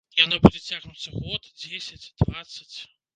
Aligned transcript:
Яно 0.19 0.35
будзе 0.45 0.61
цягнуцца 0.69 1.13
год, 1.17 1.49
дзесяць, 1.65 2.09
дваццаць? 2.23 2.77